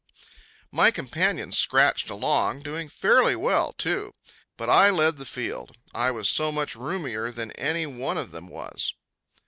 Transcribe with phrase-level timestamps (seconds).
[0.71, 4.15] My companions scratched along, doing fairly well, too;
[4.57, 8.47] but I led the field I was so much roomier than any one of them
[8.49, 8.95] was.